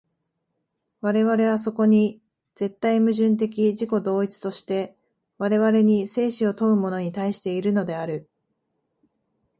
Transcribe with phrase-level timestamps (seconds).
[1.01, 2.19] 我々はそこに
[2.55, 4.97] 絶対矛盾的自己同一として、
[5.37, 8.27] 我々に生死を問うものに対しているのである。